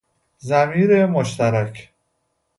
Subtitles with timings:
[0.39, 1.89] ضمیر مشترک